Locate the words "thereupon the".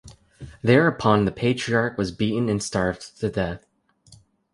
0.63-1.31